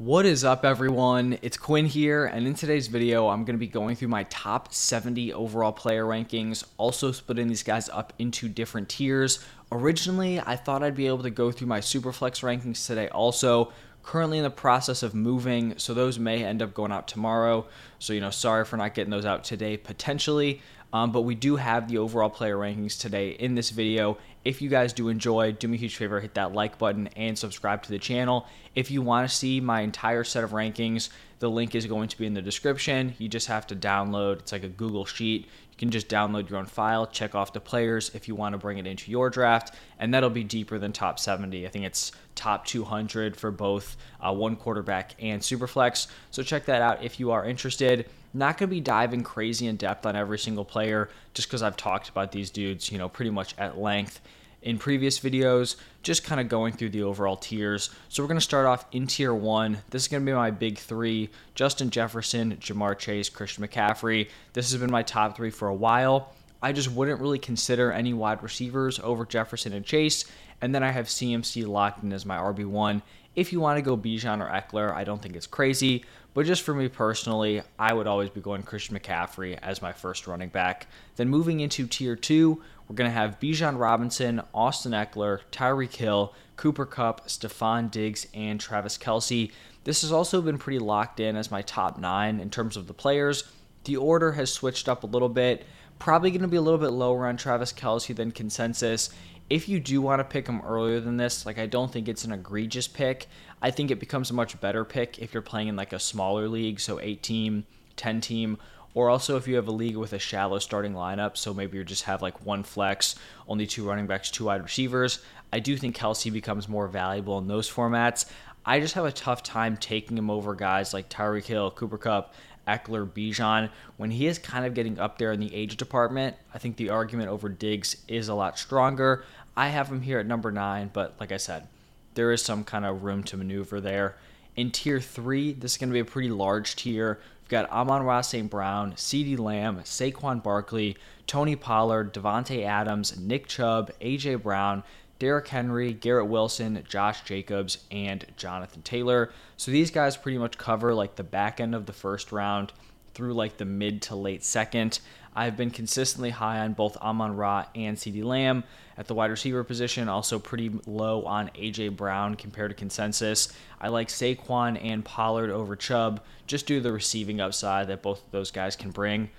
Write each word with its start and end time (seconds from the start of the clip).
What 0.00 0.24
is 0.24 0.44
up, 0.44 0.64
everyone? 0.64 1.38
It's 1.42 1.58
Quinn 1.58 1.84
here, 1.84 2.24
and 2.24 2.46
in 2.46 2.54
today's 2.54 2.86
video, 2.86 3.28
I'm 3.28 3.44
going 3.44 3.54
to 3.54 3.60
be 3.60 3.66
going 3.66 3.96
through 3.96 4.08
my 4.08 4.22
top 4.30 4.72
70 4.72 5.34
overall 5.34 5.72
player 5.72 6.06
rankings, 6.06 6.64
also 6.78 7.12
splitting 7.12 7.48
these 7.48 7.62
guys 7.62 7.90
up 7.90 8.14
into 8.18 8.48
different 8.48 8.88
tiers. 8.88 9.44
Originally, 9.70 10.40
I 10.40 10.56
thought 10.56 10.82
I'd 10.82 10.96
be 10.96 11.06
able 11.06 11.24
to 11.24 11.28
go 11.28 11.52
through 11.52 11.66
my 11.66 11.80
Superflex 11.80 12.42
rankings 12.42 12.86
today 12.86 13.08
also. 13.08 13.74
Currently 14.02 14.38
in 14.38 14.44
the 14.44 14.48
process 14.48 15.02
of 15.02 15.14
moving, 15.14 15.74
so 15.76 15.92
those 15.92 16.18
may 16.18 16.42
end 16.42 16.62
up 16.62 16.72
going 16.72 16.92
out 16.92 17.06
tomorrow. 17.06 17.66
So, 17.98 18.14
you 18.14 18.22
know, 18.22 18.30
sorry 18.30 18.64
for 18.64 18.78
not 18.78 18.94
getting 18.94 19.10
those 19.10 19.26
out 19.26 19.44
today 19.44 19.76
potentially. 19.76 20.62
Um, 20.92 21.12
but 21.12 21.22
we 21.22 21.34
do 21.34 21.56
have 21.56 21.88
the 21.88 21.98
overall 21.98 22.30
player 22.30 22.56
rankings 22.56 22.98
today 22.98 23.30
in 23.30 23.54
this 23.54 23.70
video. 23.70 24.18
If 24.44 24.60
you 24.60 24.68
guys 24.68 24.92
do 24.92 25.08
enjoy, 25.08 25.52
do 25.52 25.68
me 25.68 25.76
a 25.76 25.80
huge 25.80 25.96
favor, 25.96 26.18
hit 26.18 26.34
that 26.34 26.52
like 26.52 26.78
button 26.78 27.08
and 27.08 27.38
subscribe 27.38 27.82
to 27.84 27.90
the 27.90 27.98
channel. 27.98 28.46
If 28.74 28.90
you 28.90 29.02
want 29.02 29.28
to 29.28 29.34
see 29.34 29.60
my 29.60 29.82
entire 29.82 30.24
set 30.24 30.44
of 30.44 30.50
rankings, 30.50 31.10
the 31.38 31.50
link 31.50 31.74
is 31.74 31.86
going 31.86 32.08
to 32.08 32.18
be 32.18 32.26
in 32.26 32.34
the 32.34 32.42
description. 32.42 33.14
You 33.18 33.28
just 33.28 33.46
have 33.46 33.66
to 33.68 33.76
download, 33.76 34.40
it's 34.40 34.52
like 34.52 34.64
a 34.64 34.68
Google 34.68 35.04
Sheet. 35.04 35.48
Can 35.80 35.90
just 35.90 36.10
download 36.10 36.50
your 36.50 36.58
own 36.58 36.66
file, 36.66 37.06
check 37.06 37.34
off 37.34 37.54
the 37.54 37.60
players 37.60 38.10
if 38.14 38.28
you 38.28 38.34
want 38.34 38.52
to 38.52 38.58
bring 38.58 38.76
it 38.76 38.86
into 38.86 39.10
your 39.10 39.30
draft, 39.30 39.74
and 39.98 40.12
that'll 40.12 40.28
be 40.28 40.44
deeper 40.44 40.78
than 40.78 40.92
top 40.92 41.18
70. 41.18 41.66
I 41.66 41.70
think 41.70 41.86
it's 41.86 42.12
top 42.34 42.66
200 42.66 43.34
for 43.34 43.50
both 43.50 43.96
uh, 44.20 44.30
one 44.30 44.56
quarterback 44.56 45.14
and 45.18 45.40
Superflex. 45.40 46.08
So 46.32 46.42
check 46.42 46.66
that 46.66 46.82
out 46.82 47.02
if 47.02 47.18
you 47.18 47.30
are 47.30 47.46
interested. 47.46 48.10
Not 48.34 48.58
going 48.58 48.68
to 48.68 48.74
be 48.74 48.82
diving 48.82 49.22
crazy 49.22 49.68
in 49.68 49.76
depth 49.76 50.04
on 50.04 50.16
every 50.16 50.38
single 50.38 50.66
player 50.66 51.08
just 51.32 51.48
because 51.48 51.62
I've 51.62 51.78
talked 51.78 52.10
about 52.10 52.30
these 52.30 52.50
dudes, 52.50 52.92
you 52.92 52.98
know, 52.98 53.08
pretty 53.08 53.30
much 53.30 53.54
at 53.56 53.78
length 53.78 54.20
in 54.62 54.78
previous 54.78 55.18
videos, 55.18 55.76
just 56.02 56.24
kind 56.24 56.40
of 56.40 56.48
going 56.48 56.72
through 56.72 56.90
the 56.90 57.02
overall 57.02 57.36
tiers. 57.36 57.90
So 58.08 58.22
we're 58.22 58.28
going 58.28 58.38
to 58.38 58.44
start 58.44 58.66
off 58.66 58.84
in 58.92 59.06
tier 59.06 59.34
one. 59.34 59.78
This 59.90 60.02
is 60.02 60.08
going 60.08 60.24
to 60.24 60.30
be 60.30 60.34
my 60.34 60.50
big 60.50 60.78
three 60.78 61.30
Justin 61.54 61.90
Jefferson, 61.90 62.56
Ja'Marr 62.56 62.98
Chase, 62.98 63.28
Christian 63.28 63.66
McCaffrey. 63.66 64.28
This 64.52 64.70
has 64.70 64.80
been 64.80 64.90
my 64.90 65.02
top 65.02 65.36
three 65.36 65.50
for 65.50 65.68
a 65.68 65.74
while. 65.74 66.34
I 66.62 66.72
just 66.72 66.90
wouldn't 66.90 67.20
really 67.20 67.38
consider 67.38 67.90
any 67.90 68.12
wide 68.12 68.42
receivers 68.42 68.98
over 69.00 69.24
Jefferson 69.24 69.72
and 69.72 69.84
Chase. 69.84 70.26
And 70.60 70.74
then 70.74 70.82
I 70.82 70.90
have 70.90 71.06
CMC 71.06 71.66
locked 71.66 72.02
in 72.02 72.12
as 72.12 72.26
my 72.26 72.36
RB1. 72.36 73.00
If 73.34 73.52
you 73.52 73.60
want 73.60 73.78
to 73.78 73.82
go 73.82 73.96
Bijan 73.96 74.40
or 74.40 74.50
Ekeler, 74.50 74.92
I 74.94 75.04
don't 75.04 75.22
think 75.22 75.36
it's 75.36 75.46
crazy. 75.46 76.04
But 76.34 76.46
just 76.46 76.62
for 76.62 76.74
me 76.74 76.88
personally, 76.88 77.62
I 77.78 77.92
would 77.92 78.06
always 78.06 78.30
be 78.30 78.40
going 78.40 78.62
Christian 78.62 78.98
McCaffrey 78.98 79.58
as 79.62 79.82
my 79.82 79.92
first 79.92 80.26
running 80.26 80.48
back. 80.48 80.86
Then 81.16 81.28
moving 81.28 81.60
into 81.60 81.86
tier 81.86 82.14
two, 82.14 82.62
we're 82.90 82.96
going 82.96 83.08
to 83.08 83.16
have 83.16 83.38
Bijan 83.38 83.78
Robinson, 83.78 84.42
Austin 84.52 84.90
Ekeler, 84.90 85.42
Tyreek 85.52 85.94
Hill, 85.94 86.34
Cooper 86.56 86.84
Kupp, 86.84 87.28
Stefon 87.28 87.88
Diggs, 87.88 88.26
and 88.34 88.58
Travis 88.58 88.98
Kelce. 88.98 89.52
This 89.84 90.02
has 90.02 90.10
also 90.10 90.42
been 90.42 90.58
pretty 90.58 90.80
locked 90.80 91.20
in 91.20 91.36
as 91.36 91.52
my 91.52 91.62
top 91.62 92.00
nine 92.00 92.40
in 92.40 92.50
terms 92.50 92.76
of 92.76 92.88
the 92.88 92.92
players. 92.92 93.44
The 93.84 93.96
order 93.96 94.32
has 94.32 94.52
switched 94.52 94.88
up 94.88 95.04
a 95.04 95.06
little 95.06 95.28
bit. 95.28 95.64
Probably 96.00 96.32
going 96.32 96.42
to 96.42 96.48
be 96.48 96.56
a 96.56 96.60
little 96.60 96.80
bit 96.80 96.90
lower 96.90 97.28
on 97.28 97.36
Travis 97.36 97.72
Kelce 97.72 98.12
than 98.12 98.32
consensus 98.32 99.10
if 99.50 99.68
you 99.68 99.80
do 99.80 100.00
want 100.00 100.20
to 100.20 100.24
pick 100.24 100.46
him 100.46 100.62
earlier 100.64 101.00
than 101.00 101.16
this, 101.16 101.44
like 101.44 101.58
I 101.58 101.66
don't 101.66 101.92
think 101.92 102.08
it's 102.08 102.24
an 102.24 102.32
egregious 102.32 102.86
pick. 102.86 103.26
I 103.60 103.72
think 103.72 103.90
it 103.90 103.98
becomes 103.98 104.30
a 104.30 104.34
much 104.34 104.58
better 104.60 104.84
pick 104.84 105.18
if 105.18 105.34
you're 105.34 105.42
playing 105.42 105.66
in 105.66 105.74
like 105.74 105.92
a 105.92 105.98
smaller 105.98 106.48
league, 106.48 106.78
so 106.78 107.00
8 107.00 107.20
team, 107.20 107.66
10 107.96 108.20
team, 108.20 108.58
or 108.94 109.08
also 109.08 109.36
if 109.36 109.46
you 109.46 109.56
have 109.56 109.68
a 109.68 109.72
league 109.72 109.96
with 109.96 110.12
a 110.12 110.18
shallow 110.18 110.58
starting 110.58 110.94
lineup, 110.94 111.36
so 111.36 111.54
maybe 111.54 111.78
you 111.78 111.84
just 111.84 112.04
have 112.04 112.22
like 112.22 112.44
one 112.44 112.62
flex, 112.62 113.14
only 113.48 113.66
two 113.66 113.86
running 113.86 114.06
backs, 114.06 114.30
two 114.30 114.44
wide 114.44 114.62
receivers. 114.62 115.20
I 115.52 115.60
do 115.60 115.76
think 115.76 115.96
Kelce 115.96 116.32
becomes 116.32 116.68
more 116.68 116.88
valuable 116.88 117.38
in 117.38 117.48
those 117.48 117.70
formats. 117.70 118.26
I 118.64 118.80
just 118.80 118.94
have 118.94 119.04
a 119.04 119.12
tough 119.12 119.42
time 119.42 119.76
taking 119.76 120.18
him 120.18 120.30
over 120.30 120.54
guys 120.54 120.92
like 120.92 121.08
Tyreek 121.08 121.46
Hill, 121.46 121.70
Cooper 121.70 121.98
Kupp, 121.98 122.34
Ekeler, 122.68 123.08
Bijan. 123.08 123.70
When 123.96 124.10
he 124.10 124.26
is 124.26 124.38
kind 124.38 124.66
of 124.66 124.74
getting 124.74 124.98
up 124.98 125.18
there 125.18 125.32
in 125.32 125.40
the 125.40 125.54
age 125.54 125.76
department, 125.76 126.36
I 126.54 126.58
think 126.58 126.76
the 126.76 126.90
argument 126.90 127.30
over 127.30 127.48
Diggs 127.48 127.96
is 128.06 128.28
a 128.28 128.34
lot 128.34 128.58
stronger. 128.58 129.24
I 129.56 129.68
have 129.68 129.88
him 129.88 130.02
here 130.02 130.18
at 130.18 130.26
number 130.26 130.52
nine, 130.52 130.90
but 130.92 131.14
like 131.18 131.32
I 131.32 131.36
said, 131.36 131.66
there 132.14 132.32
is 132.32 132.42
some 132.42 132.64
kind 132.64 132.84
of 132.84 133.02
room 133.02 133.22
to 133.24 133.36
maneuver 133.36 133.80
there. 133.80 134.16
In 134.56 134.70
tier 134.70 135.00
three, 135.00 135.52
this 135.52 135.72
is 135.72 135.78
going 135.78 135.90
to 135.90 135.94
be 135.94 136.00
a 136.00 136.04
pretty 136.04 136.30
large 136.30 136.76
tier. 136.76 137.18
Got 137.50 137.68
Amon-Ra 137.68 138.20
St. 138.20 138.48
Brown, 138.48 138.92
CeeDee 138.92 139.36
Lamb, 139.36 139.80
Saquon 139.80 140.40
Barkley, 140.40 140.96
Tony 141.26 141.56
Pollard, 141.56 142.14
Davante 142.14 142.64
Adams, 142.64 143.18
Nick 143.18 143.48
Chubb, 143.48 143.90
AJ 144.00 144.44
Brown, 144.44 144.84
Derrick 145.18 145.48
Henry, 145.48 145.92
Garrett 145.92 146.28
Wilson, 146.28 146.82
Josh 146.88 147.22
Jacobs, 147.22 147.78
and 147.90 148.24
Jonathan 148.36 148.82
Taylor. 148.82 149.32
So 149.56 149.72
these 149.72 149.90
guys 149.90 150.16
pretty 150.16 150.38
much 150.38 150.58
cover 150.58 150.94
like 150.94 151.16
the 151.16 151.24
back 151.24 151.58
end 151.58 151.74
of 151.74 151.86
the 151.86 151.92
first 151.92 152.30
round 152.30 152.72
through 153.14 153.34
like 153.34 153.56
the 153.56 153.64
mid 153.64 154.02
to 154.02 154.16
late 154.16 154.44
second. 154.44 155.00
I've 155.34 155.56
been 155.56 155.70
consistently 155.70 156.30
high 156.30 156.58
on 156.58 156.72
both 156.72 156.96
Amon 156.96 157.36
Ra 157.36 157.66
and 157.74 157.96
CeeDee 157.96 158.24
Lamb 158.24 158.64
at 158.98 159.06
the 159.06 159.14
wide 159.14 159.30
receiver 159.30 159.62
position, 159.62 160.08
also 160.08 160.38
pretty 160.38 160.70
low 160.86 161.22
on 161.22 161.48
AJ 161.50 161.96
Brown 161.96 162.34
compared 162.34 162.70
to 162.70 162.74
consensus. 162.74 163.52
I 163.80 163.88
like 163.88 164.08
Saquon 164.08 164.82
and 164.82 165.04
Pollard 165.04 165.50
over 165.50 165.76
Chubb 165.76 166.20
just 166.46 166.66
due 166.66 166.78
to 166.78 166.82
the 166.82 166.92
receiving 166.92 167.40
upside 167.40 167.88
that 167.88 168.02
both 168.02 168.24
of 168.24 168.30
those 168.32 168.50
guys 168.50 168.76
can 168.76 168.90
bring. 168.90 169.30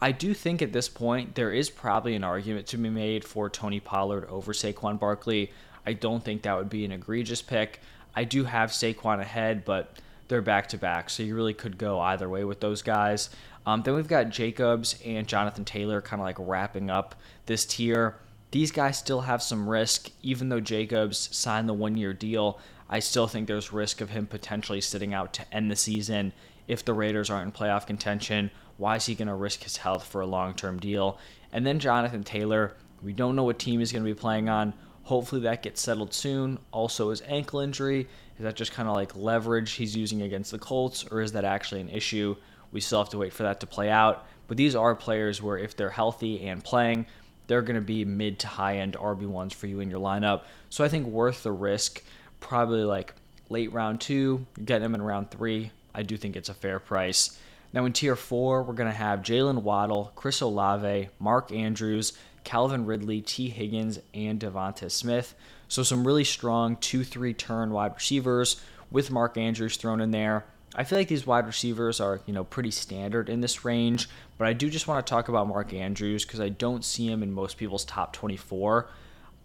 I 0.00 0.12
do 0.12 0.34
think 0.34 0.60
at 0.60 0.72
this 0.72 0.88
point 0.88 1.34
there 1.34 1.52
is 1.52 1.70
probably 1.70 2.14
an 2.14 2.24
argument 2.24 2.66
to 2.68 2.76
be 2.76 2.90
made 2.90 3.24
for 3.24 3.48
Tony 3.48 3.80
Pollard 3.80 4.26
over 4.28 4.52
Saquon 4.52 4.98
Barkley. 4.98 5.52
I 5.86 5.92
don't 5.92 6.24
think 6.24 6.42
that 6.42 6.56
would 6.56 6.68
be 6.68 6.84
an 6.84 6.92
egregious 6.92 7.42
pick. 7.42 7.80
I 8.14 8.24
do 8.24 8.44
have 8.44 8.70
Saquon 8.70 9.20
ahead, 9.20 9.64
but 9.64 9.94
they're 10.28 10.42
back 10.42 10.68
to 10.68 10.78
back, 10.78 11.10
so 11.10 11.22
you 11.22 11.34
really 11.34 11.54
could 11.54 11.78
go 11.78 12.00
either 12.00 12.28
way 12.28 12.44
with 12.44 12.60
those 12.60 12.82
guys. 12.82 13.30
Um, 13.66 13.82
then 13.82 13.94
we've 13.94 14.08
got 14.08 14.30
Jacobs 14.30 15.00
and 15.04 15.26
Jonathan 15.26 15.64
Taylor 15.64 16.00
kind 16.00 16.20
of 16.20 16.24
like 16.24 16.36
wrapping 16.38 16.88
up 16.90 17.14
this 17.46 17.64
tier. 17.64 18.16
These 18.52 18.70
guys 18.70 18.98
still 18.98 19.22
have 19.22 19.42
some 19.42 19.68
risk, 19.68 20.10
even 20.22 20.48
though 20.48 20.60
Jacobs 20.60 21.28
signed 21.32 21.68
the 21.68 21.74
one 21.74 21.96
year 21.96 22.12
deal. 22.12 22.60
I 22.88 23.00
still 23.00 23.26
think 23.26 23.48
there's 23.48 23.72
risk 23.72 24.00
of 24.00 24.10
him 24.10 24.26
potentially 24.26 24.80
sitting 24.80 25.12
out 25.12 25.32
to 25.34 25.54
end 25.54 25.70
the 25.70 25.76
season 25.76 26.32
if 26.68 26.84
the 26.84 26.94
Raiders 26.94 27.28
aren't 27.28 27.46
in 27.46 27.52
playoff 27.52 27.86
contention. 27.86 28.50
Why 28.76 28.96
is 28.96 29.06
he 29.06 29.16
going 29.16 29.28
to 29.28 29.34
risk 29.34 29.64
his 29.64 29.78
health 29.78 30.06
for 30.06 30.20
a 30.20 30.26
long 30.26 30.54
term 30.54 30.78
deal? 30.78 31.18
And 31.52 31.66
then 31.66 31.80
Jonathan 31.80 32.22
Taylor, 32.22 32.74
we 33.02 33.12
don't 33.12 33.34
know 33.34 33.44
what 33.44 33.58
team 33.58 33.80
he's 33.80 33.92
going 33.92 34.04
to 34.04 34.10
be 34.10 34.18
playing 34.18 34.48
on. 34.48 34.74
Hopefully 35.04 35.40
that 35.42 35.62
gets 35.62 35.80
settled 35.80 36.12
soon. 36.12 36.58
Also, 36.72 37.10
his 37.10 37.22
ankle 37.22 37.60
injury 37.60 38.08
is 38.38 38.42
that 38.44 38.54
just 38.54 38.72
kind 38.72 38.88
of 38.88 38.94
like 38.94 39.16
leverage 39.16 39.72
he's 39.72 39.96
using 39.96 40.22
against 40.22 40.50
the 40.50 40.58
Colts, 40.58 41.04
or 41.10 41.20
is 41.20 41.32
that 41.32 41.44
actually 41.44 41.80
an 41.80 41.88
issue? 41.88 42.36
We 42.72 42.80
still 42.80 42.98
have 42.98 43.08
to 43.10 43.18
wait 43.18 43.32
for 43.32 43.44
that 43.44 43.60
to 43.60 43.66
play 43.66 43.90
out. 43.90 44.26
But 44.48 44.56
these 44.56 44.76
are 44.76 44.94
players 44.94 45.42
where 45.42 45.58
if 45.58 45.76
they're 45.76 45.90
healthy 45.90 46.46
and 46.46 46.62
playing, 46.62 47.06
they're 47.46 47.62
going 47.62 47.76
to 47.76 47.80
be 47.80 48.04
mid 48.04 48.38
to 48.40 48.46
high 48.46 48.78
end 48.78 48.94
RB1s 48.94 49.54
for 49.54 49.66
you 49.66 49.80
in 49.80 49.90
your 49.90 50.00
lineup. 50.00 50.42
So 50.70 50.84
I 50.84 50.88
think 50.88 51.06
worth 51.06 51.42
the 51.42 51.52
risk, 51.52 52.02
probably 52.40 52.84
like 52.84 53.14
late 53.48 53.72
round 53.72 54.00
two, 54.00 54.46
getting 54.64 54.82
them 54.82 54.94
in 54.94 55.02
round 55.02 55.30
three. 55.30 55.70
I 55.94 56.02
do 56.02 56.16
think 56.16 56.36
it's 56.36 56.48
a 56.48 56.54
fair 56.54 56.78
price. 56.78 57.38
Now 57.72 57.84
in 57.84 57.92
tier 57.92 58.16
four, 58.16 58.62
we're 58.62 58.74
going 58.74 58.90
to 58.90 58.96
have 58.96 59.20
Jaylen 59.20 59.62
Waddle, 59.62 60.12
Chris 60.14 60.40
Olave, 60.40 61.08
Mark 61.18 61.52
Andrews, 61.52 62.12
Calvin 62.46 62.86
Ridley, 62.86 63.20
Tee 63.20 63.50
Higgins, 63.50 63.98
and 64.14 64.38
Devonta 64.38 64.88
Smith. 64.88 65.34
So 65.66 65.82
some 65.82 66.06
really 66.06 66.22
strong 66.22 66.76
2 66.76 67.02
3 67.02 67.34
turn 67.34 67.72
wide 67.72 67.94
receivers 67.94 68.60
with 68.88 69.10
Mark 69.10 69.36
Andrews 69.36 69.76
thrown 69.76 70.00
in 70.00 70.12
there. 70.12 70.44
I 70.76 70.84
feel 70.84 70.96
like 70.96 71.08
these 71.08 71.26
wide 71.26 71.46
receivers 71.46 72.00
are, 72.00 72.20
you 72.24 72.32
know, 72.32 72.44
pretty 72.44 72.70
standard 72.70 73.28
in 73.28 73.40
this 73.40 73.64
range, 73.64 74.08
but 74.38 74.46
I 74.46 74.52
do 74.52 74.70
just 74.70 74.86
want 74.86 75.04
to 75.04 75.10
talk 75.10 75.28
about 75.28 75.48
Mark 75.48 75.72
Andrews 75.72 76.24
because 76.24 76.38
I 76.38 76.48
don't 76.48 76.84
see 76.84 77.10
him 77.10 77.24
in 77.24 77.32
most 77.32 77.56
people's 77.56 77.84
top 77.84 78.12
24 78.12 78.88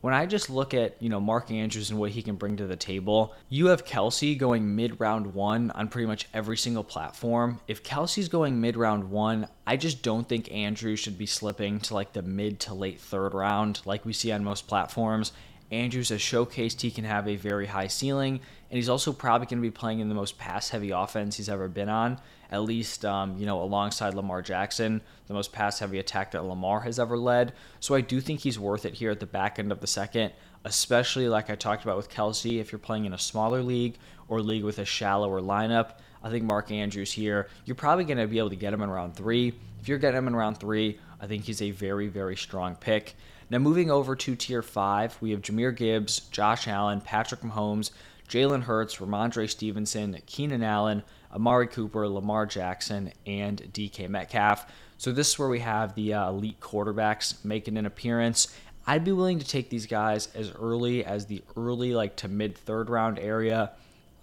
when 0.01 0.13
I 0.13 0.25
just 0.25 0.49
look 0.49 0.73
at, 0.73 1.01
you 1.01 1.09
know, 1.09 1.19
Mark 1.19 1.51
Andrews 1.51 1.91
and 1.91 1.99
what 1.99 2.11
he 2.11 2.21
can 2.21 2.35
bring 2.35 2.57
to 2.57 2.67
the 2.67 2.75
table, 2.75 3.33
you 3.49 3.67
have 3.67 3.85
Kelce 3.85 4.37
going 4.37 4.75
mid 4.75 4.99
round 4.99 5.33
one 5.33 5.71
on 5.71 5.87
pretty 5.87 6.07
much 6.07 6.27
every 6.33 6.57
single 6.57 6.83
platform. 6.83 7.61
If 7.67 7.83
Kelce's 7.83 8.27
going 8.27 8.59
mid 8.59 8.75
round 8.75 9.11
one, 9.11 9.47
I 9.65 9.77
just 9.77 10.01
don't 10.01 10.27
think 10.27 10.51
Andrews 10.51 10.99
should 10.99 11.17
be 11.17 11.27
slipping 11.27 11.79
to 11.81 11.93
like 11.93 12.13
the 12.13 12.23
mid 12.23 12.59
to 12.61 12.73
late 12.73 12.99
third 12.99 13.33
round 13.33 13.81
like 13.85 14.03
we 14.03 14.13
see 14.13 14.31
on 14.31 14.43
most 14.43 14.67
platforms. 14.67 15.31
Andrews 15.71 16.09
has 16.09 16.19
showcased 16.19 16.81
he 16.81 16.91
can 16.91 17.05
have 17.05 17.27
a 17.27 17.37
very 17.37 17.65
high 17.65 17.87
ceiling, 17.87 18.41
and 18.69 18.77
he's 18.77 18.89
also 18.89 19.13
probably 19.13 19.47
going 19.47 19.59
to 19.59 19.67
be 19.67 19.71
playing 19.71 20.01
in 20.01 20.09
the 20.09 20.15
most 20.15 20.37
pass 20.37 20.69
heavy 20.69 20.91
offense 20.91 21.37
he's 21.37 21.47
ever 21.47 21.69
been 21.69 21.87
on, 21.87 22.19
at 22.51 22.63
least, 22.63 23.05
um, 23.05 23.37
you 23.37 23.45
know, 23.45 23.61
alongside 23.61 24.13
Lamar 24.13 24.41
Jackson, 24.41 25.01
the 25.27 25.33
most 25.33 25.53
pass 25.53 25.79
heavy 25.79 25.99
attack 25.99 26.31
that 26.31 26.43
Lamar 26.43 26.81
has 26.81 26.99
ever 26.99 27.17
led. 27.17 27.53
So 27.79 27.95
I 27.95 28.01
do 28.01 28.19
think 28.19 28.41
he's 28.41 28.59
worth 28.59 28.85
it 28.85 28.95
here 28.95 29.11
at 29.11 29.21
the 29.21 29.25
back 29.25 29.59
end 29.59 29.71
of 29.71 29.79
the 29.79 29.87
second, 29.87 30.33
especially 30.65 31.29
like 31.29 31.49
I 31.49 31.55
talked 31.55 31.83
about 31.83 31.97
with 31.97 32.09
Kelce. 32.09 32.59
if 32.59 32.71
you're 32.73 32.79
playing 32.79 33.05
in 33.05 33.13
a 33.13 33.19
smaller 33.19 33.63
league 33.63 33.97
or 34.27 34.41
league 34.41 34.65
with 34.65 34.79
a 34.79 34.85
shallower 34.85 35.41
lineup. 35.41 35.93
I 36.23 36.29
think 36.29 36.43
Mark 36.43 36.69
Andrews 36.69 37.11
here, 37.11 37.47
you're 37.65 37.75
probably 37.75 38.03
going 38.03 38.17
to 38.17 38.27
be 38.27 38.37
able 38.37 38.51
to 38.51 38.55
get 38.55 38.73
him 38.73 38.81
in 38.81 38.89
round 38.89 39.15
three. 39.15 39.53
If 39.81 39.89
you're 39.89 39.97
getting 39.97 40.19
him 40.19 40.27
in 40.27 40.35
round 40.35 40.59
three, 40.59 40.99
I 41.19 41.25
think 41.25 41.45
he's 41.45 41.61
a 41.61 41.71
very, 41.71 42.07
very 42.07 42.35
strong 42.35 42.75
pick. 42.75 43.15
Now, 43.49 43.57
moving 43.57 43.89
over 43.89 44.15
to 44.15 44.35
tier 44.35 44.61
five, 44.61 45.17
we 45.21 45.31
have 45.31 45.41
Jahmyr 45.41 45.75
Gibbs, 45.75 46.19
Josh 46.31 46.67
Allen, 46.67 47.01
Patrick 47.01 47.41
Mahomes, 47.41 47.89
Jalen 48.29 48.61
Hurts, 48.61 48.97
Rhamondre 48.97 49.49
Stevenson, 49.49 50.17
Keenan 50.27 50.61
Allen, 50.61 51.01
Amari 51.33 51.65
Cooper, 51.65 52.07
Lamar 52.07 52.45
Jackson, 52.45 53.11
and 53.25 53.59
DK 53.73 54.07
Metcalf. 54.07 54.71
So 54.99 55.11
this 55.11 55.31
is 55.31 55.39
where 55.39 55.49
we 55.49 55.59
have 55.59 55.95
the 55.95 56.13
uh, 56.13 56.29
elite 56.29 56.59
quarterbacks 56.59 57.43
making 57.43 57.75
an 57.75 57.87
appearance. 57.87 58.55
I'd 58.85 59.03
be 59.03 59.11
willing 59.11 59.39
to 59.39 59.47
take 59.47 59.71
these 59.71 59.87
guys 59.87 60.29
as 60.35 60.51
early 60.51 61.03
as 61.03 61.25
the 61.25 61.41
early, 61.57 61.95
like 61.95 62.15
to 62.17 62.27
mid 62.27 62.55
third 62.55 62.91
round 62.91 63.17
area. 63.17 63.71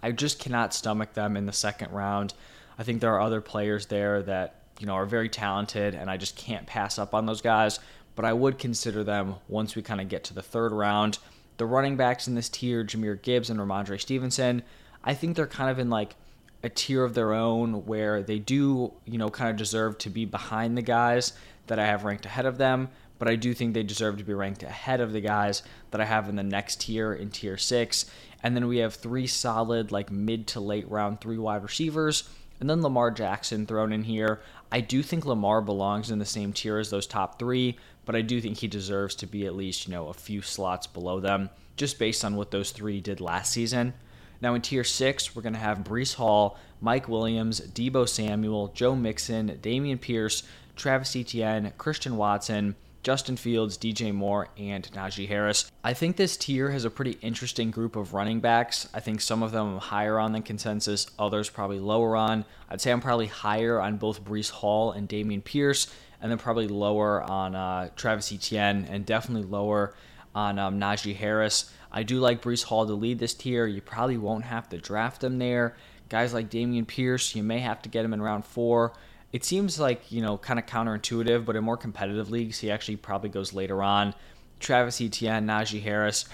I 0.01 0.13
just 0.13 0.39
cannot 0.39 0.73
stomach 0.73 1.13
them 1.13 1.35
in 1.35 1.45
the 1.45 1.53
second 1.53 1.91
round. 1.91 2.33
I 2.77 2.83
think 2.83 3.01
there 3.01 3.13
are 3.13 3.21
other 3.21 3.41
players 3.41 3.87
there 3.87 4.23
that 4.23 4.58
you 4.79 4.87
know 4.87 4.93
are 4.93 5.05
very 5.05 5.29
talented, 5.29 5.93
and 5.93 6.09
I 6.09 6.17
just 6.17 6.35
can't 6.35 6.65
pass 6.65 6.97
up 6.97 7.13
on 7.13 7.25
those 7.25 7.41
guys. 7.41 7.79
But 8.15 8.25
I 8.25 8.33
would 8.33 8.57
consider 8.57 9.03
them 9.03 9.35
once 9.47 9.75
we 9.75 9.81
kind 9.81 10.01
of 10.01 10.09
get 10.09 10.25
to 10.25 10.33
the 10.33 10.41
third 10.41 10.71
round. 10.71 11.19
The 11.57 11.65
running 11.65 11.95
backs 11.95 12.27
in 12.27 12.35
this 12.35 12.49
tier, 12.49 12.83
Jahmyr 12.83 13.21
Gibbs 13.21 13.49
and 13.49 13.59
Rhamondre 13.59 13.99
Stevenson, 13.99 14.63
I 15.03 15.13
think 15.13 15.35
they're 15.35 15.47
kind 15.47 15.69
of 15.69 15.79
in 15.79 15.89
like 15.89 16.15
a 16.63 16.69
tier 16.69 17.03
of 17.03 17.13
their 17.13 17.33
own 17.33 17.85
where 17.85 18.21
they 18.21 18.39
do, 18.39 18.93
you 19.05 19.17
know, 19.17 19.29
kind 19.29 19.49
of 19.49 19.55
deserve 19.55 19.97
to 19.99 20.09
be 20.09 20.25
behind 20.25 20.77
the 20.77 20.81
guys 20.81 21.33
that 21.67 21.79
I 21.79 21.85
have 21.85 22.03
ranked 22.03 22.25
ahead 22.25 22.45
of 22.45 22.57
them, 22.57 22.89
but 23.17 23.27
I 23.27 23.35
do 23.35 23.53
think 23.53 23.73
they 23.73 23.83
deserve 23.83 24.17
to 24.17 24.23
be 24.23 24.33
ranked 24.33 24.63
ahead 24.63 25.01
of 25.01 25.13
the 25.13 25.21
guys 25.21 25.63
that 25.91 26.01
I 26.01 26.05
have 26.05 26.27
in 26.27 26.35
the 26.35 26.43
next 26.43 26.81
tier 26.81 27.13
in 27.13 27.29
tier 27.29 27.57
six. 27.57 28.05
And 28.43 28.55
then 28.55 28.67
we 28.67 28.77
have 28.77 28.95
three 28.95 29.27
solid, 29.27 29.91
like 29.91 30.11
mid 30.11 30.47
to 30.47 30.59
late 30.59 30.89
round 30.89 31.21
three 31.21 31.37
wide 31.37 31.63
receivers. 31.63 32.29
And 32.59 32.69
then 32.69 32.81
Lamar 32.81 33.11
Jackson 33.11 33.65
thrown 33.65 33.93
in 33.93 34.03
here. 34.03 34.41
I 34.71 34.81
do 34.81 35.01
think 35.01 35.25
Lamar 35.25 35.61
belongs 35.61 36.11
in 36.11 36.19
the 36.19 36.25
same 36.25 36.53
tier 36.53 36.77
as 36.77 36.89
those 36.89 37.07
top 37.07 37.39
three, 37.39 37.77
but 38.05 38.15
I 38.15 38.21
do 38.21 38.41
think 38.41 38.57
he 38.57 38.67
deserves 38.67 39.15
to 39.15 39.27
be 39.27 39.45
at 39.45 39.55
least, 39.55 39.87
you 39.87 39.93
know, 39.93 40.09
a 40.09 40.13
few 40.13 40.41
slots 40.41 40.85
below 40.87 41.19
them, 41.19 41.49
just 41.77 41.99
based 41.99 42.25
on 42.25 42.35
what 42.35 42.51
those 42.51 42.71
three 42.71 42.99
did 42.99 43.21
last 43.21 43.53
season. 43.53 43.93
Now 44.41 44.53
in 44.53 44.61
tier 44.61 44.83
six, 44.83 45.35
we're 45.35 45.41
to 45.43 45.59
have 45.59 45.79
Breece 45.79 46.15
Hall, 46.15 46.57
Mike 46.81 47.07
Williams, 47.07 47.61
Deebo 47.61 48.07
Samuel, 48.07 48.69
Joe 48.69 48.95
Mixon, 48.95 49.59
Dameon 49.61 49.99
Pierce, 49.99 50.43
Travis 50.75 51.15
Etienne, 51.15 51.73
Christian 51.77 52.15
Watson, 52.15 52.75
Justin 53.01 53.37
Fields, 53.37 53.77
DJ 53.77 54.13
Moore, 54.13 54.49
and 54.57 54.89
Najee 54.91 55.27
Harris. 55.27 55.71
I 55.83 55.93
think 55.93 56.17
this 56.17 56.35
tier 56.35 56.71
has 56.71 56.83
a 56.83 56.89
pretty 56.89 57.17
interesting 57.21 57.71
group 57.71 57.95
of 57.95 58.13
running 58.13 58.39
backs. 58.39 58.89
I 58.93 58.99
think 58.99 59.21
some 59.21 59.41
of 59.41 59.51
them 59.51 59.77
higher 59.77 60.19
on 60.19 60.33
than 60.33 60.41
consensus, 60.41 61.07
others 61.17 61.49
probably 61.49 61.79
lower 61.79 62.15
on. 62.15 62.45
I'd 62.69 62.81
say 62.81 62.91
I'm 62.91 63.01
probably 63.01 63.27
higher 63.27 63.79
on 63.79 63.97
both 63.97 64.23
Breece 64.23 64.51
Hall 64.51 64.91
and 64.91 65.07
Dameon 65.07 65.43
Pierce, 65.43 65.87
and 66.21 66.29
then 66.29 66.37
probably 66.37 66.67
lower 66.67 67.23
on 67.23 67.55
uh, 67.55 67.89
Travis 67.95 68.31
Etienne, 68.33 68.85
and 68.89 69.05
definitely 69.05 69.47
lower 69.47 69.95
on 70.35 70.59
um, 70.59 70.79
Najee 70.79 71.15
Harris. 71.15 71.71
I 71.91 72.03
do 72.03 72.19
like 72.19 72.41
Breece 72.41 72.63
Hall 72.63 72.85
to 72.85 72.93
lead 72.93 73.19
this 73.19 73.33
tier. 73.33 73.65
You 73.65 73.81
probably 73.81 74.17
won't 74.17 74.43
have 74.43 74.69
to 74.69 74.77
draft 74.77 75.23
him 75.23 75.39
there. 75.39 75.75
Guys 76.09 76.33
like 76.33 76.49
Dameon 76.49 76.87
Pierce, 76.87 77.35
you 77.35 77.43
may 77.43 77.59
have 77.59 77.81
to 77.83 77.89
get 77.89 78.03
him 78.03 78.13
in 78.13 78.21
round 78.21 78.45
four 78.45 78.93
it 79.31 79.43
seems 79.43 79.79
like 79.79 80.11
you 80.11 80.21
know 80.21 80.37
kind 80.37 80.59
of 80.59 80.65
counterintuitive, 80.65 81.45
but 81.45 81.55
in 81.55 81.63
more 81.63 81.77
competitive 81.77 82.29
leagues, 82.31 82.59
he 82.59 82.71
actually 82.71 82.97
probably 82.97 83.29
goes 83.29 83.53
later 83.53 83.83
on. 83.83 84.13
Travis 84.59 84.99
Etienne, 84.99 85.47
Najee 85.47 85.81
Harris, 85.81 86.25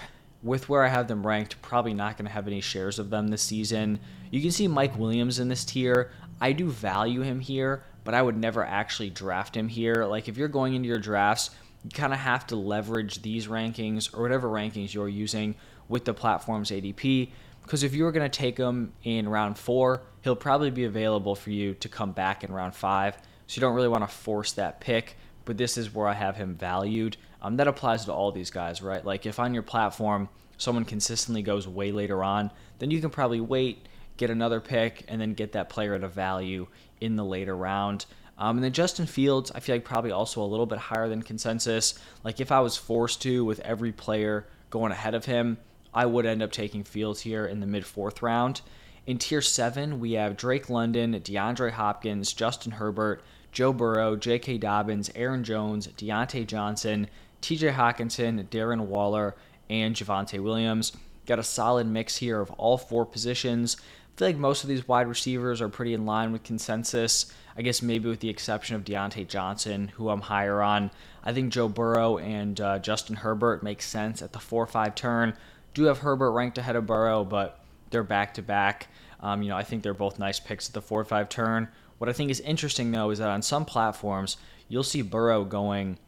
with 0.42 0.68
where 0.68 0.84
I 0.84 0.88
have 0.88 1.08
them 1.08 1.26
ranked, 1.26 1.60
probably 1.62 1.94
not 1.94 2.16
going 2.16 2.26
to 2.26 2.32
have 2.32 2.46
any 2.46 2.60
shares 2.60 2.98
of 2.98 3.10
them 3.10 3.28
this 3.28 3.42
season. 3.42 4.00
You 4.30 4.40
can 4.40 4.50
see 4.50 4.66
Mike 4.66 4.98
Williams 4.98 5.38
in 5.38 5.48
this 5.48 5.64
tier. 5.64 6.10
I 6.40 6.52
do 6.52 6.68
value 6.68 7.22
him 7.22 7.40
here, 7.40 7.84
but 8.04 8.14
I 8.14 8.22
would 8.22 8.36
never 8.36 8.64
actually 8.64 9.10
draft 9.10 9.56
him 9.56 9.68
here. 9.68 10.04
Like 10.04 10.28
if 10.28 10.36
you're 10.36 10.48
going 10.48 10.74
into 10.74 10.88
your 10.88 10.98
drafts, 10.98 11.50
you 11.84 11.90
kind 11.90 12.12
of 12.12 12.18
have 12.18 12.46
to 12.48 12.56
leverage 12.56 13.22
these 13.22 13.46
rankings 13.46 14.12
or 14.16 14.22
whatever 14.22 14.48
rankings 14.48 14.92
you're 14.92 15.08
using 15.08 15.54
with 15.88 16.04
the 16.04 16.14
platform's 16.14 16.70
ADP 16.70 17.30
because 17.66 17.82
if 17.82 17.94
you 17.94 18.04
were 18.04 18.12
going 18.12 18.30
to 18.30 18.38
take 18.38 18.56
him 18.56 18.92
in 19.02 19.28
round 19.28 19.58
four, 19.58 20.02
he'll 20.22 20.36
probably 20.36 20.70
be 20.70 20.84
available 20.84 21.34
for 21.34 21.50
you 21.50 21.74
to 21.74 21.88
come 21.88 22.12
back 22.12 22.44
in 22.44 22.52
round 22.52 22.76
five. 22.76 23.16
So 23.48 23.56
you 23.56 23.60
don't 23.60 23.74
really 23.74 23.88
want 23.88 24.08
to 24.08 24.14
force 24.14 24.52
that 24.52 24.80
pick. 24.80 25.16
But 25.44 25.56
this 25.56 25.76
is 25.76 25.92
where 25.92 26.06
I 26.06 26.14
have 26.14 26.36
him 26.36 26.54
valued. 26.54 27.16
Um, 27.42 27.56
that 27.56 27.66
applies 27.66 28.04
to 28.04 28.12
all 28.12 28.30
these 28.30 28.50
guys, 28.50 28.82
right? 28.82 29.04
Like 29.04 29.26
if 29.26 29.40
on 29.40 29.52
your 29.52 29.64
platform 29.64 30.28
someone 30.58 30.84
consistently 30.84 31.42
goes 31.42 31.66
way 31.66 31.90
later 31.90 32.22
on, 32.22 32.52
then 32.78 32.90
you 32.92 33.00
can 33.00 33.10
probably 33.10 33.40
wait, 33.40 33.86
get 34.16 34.30
another 34.30 34.60
pick, 34.60 35.04
and 35.08 35.20
then 35.20 35.34
get 35.34 35.52
that 35.52 35.68
player 35.68 35.94
at 35.94 36.04
a 36.04 36.08
value 36.08 36.68
in 37.00 37.16
the 37.16 37.24
later 37.24 37.56
round. 37.56 38.06
Um, 38.38 38.58
and 38.58 38.64
then 38.64 38.72
Justin 38.72 39.06
Fields, 39.06 39.50
I 39.54 39.60
feel 39.60 39.74
like 39.74 39.84
probably 39.84 40.12
also 40.12 40.42
a 40.42 40.46
little 40.46 40.66
bit 40.66 40.78
higher 40.78 41.08
than 41.08 41.22
consensus. 41.22 41.98
Like 42.22 42.40
if 42.40 42.52
I 42.52 42.60
was 42.60 42.76
forced 42.76 43.22
to 43.22 43.44
with 43.44 43.60
every 43.60 43.92
player 43.92 44.46
going 44.70 44.92
ahead 44.92 45.14
of 45.14 45.24
him, 45.24 45.58
I 45.96 46.04
would 46.04 46.26
end 46.26 46.42
up 46.42 46.52
taking 46.52 46.84
Fields 46.84 47.22
here 47.22 47.46
in 47.46 47.60
the 47.60 47.66
mid 47.66 47.86
fourth 47.86 48.20
round. 48.20 48.60
In 49.06 49.16
tier 49.16 49.40
seven, 49.40 49.98
we 49.98 50.12
have 50.12 50.36
Drake 50.36 50.68
London, 50.68 51.14
DeAndre 51.14 51.70
Hopkins, 51.70 52.34
Justin 52.34 52.72
Herbert, 52.72 53.24
Joe 53.50 53.72
Burrow, 53.72 54.14
J.K. 54.14 54.58
Dobbins, 54.58 55.10
Aaron 55.14 55.42
Jones, 55.42 55.86
Diontae 55.86 56.46
Johnson, 56.46 57.08
T.J. 57.40 57.68
Hockenson, 57.68 58.46
Darren 58.48 58.82
Waller, 58.82 59.34
and 59.70 59.96
Javonte 59.96 60.42
Williams. 60.42 60.92
Got 61.24 61.38
a 61.38 61.42
solid 61.42 61.86
mix 61.86 62.18
here 62.18 62.40
of 62.42 62.50
all 62.52 62.76
four 62.76 63.06
positions. 63.06 63.78
I 63.80 64.18
feel 64.18 64.28
like 64.28 64.36
most 64.36 64.64
of 64.64 64.68
these 64.68 64.86
wide 64.86 65.08
receivers 65.08 65.62
are 65.62 65.70
pretty 65.70 65.94
in 65.94 66.04
line 66.04 66.32
with 66.32 66.42
consensus. 66.42 67.32
I 67.56 67.62
guess 67.62 67.80
maybe 67.80 68.10
with 68.10 68.20
the 68.20 68.28
exception 68.28 68.76
of 68.76 68.84
Diontae 68.84 69.28
Johnson, 69.28 69.88
who 69.88 70.10
I'm 70.10 70.20
higher 70.20 70.60
on. 70.60 70.90
I 71.24 71.32
think 71.32 71.52
Joe 71.54 71.68
Burrow 71.68 72.18
and 72.18 72.60
uh, 72.60 72.78
Justin 72.80 73.16
Herbert 73.16 73.62
make 73.62 73.80
sense 73.80 74.20
at 74.20 74.32
the 74.32 74.38
4 74.38 74.66
5 74.66 74.94
turn 74.94 75.34
do 75.76 75.84
have 75.84 75.98
Herbert 75.98 76.30
ranked 76.30 76.56
ahead 76.56 76.74
of 76.74 76.86
Burrow, 76.86 77.22
but 77.22 77.60
they're 77.90 78.02
back 78.02 78.32
to 78.34 78.42
back. 78.42 78.88
Um, 79.20 79.42
you 79.42 79.50
know, 79.50 79.58
I 79.58 79.62
think 79.62 79.82
they're 79.82 79.92
both 79.92 80.18
nice 80.18 80.40
picks 80.40 80.68
at 80.68 80.74
the 80.74 80.80
four 80.80 81.04
five 81.04 81.28
turn. 81.28 81.68
What 81.98 82.08
I 82.08 82.14
think 82.14 82.30
is 82.30 82.40
interesting 82.40 82.90
though 82.90 83.10
is 83.10 83.18
that 83.18 83.28
on 83.28 83.42
some 83.42 83.66
platforms 83.66 84.38
you'll 84.68 84.82
see 84.82 85.02
Burrow 85.02 85.44
going 85.44 85.98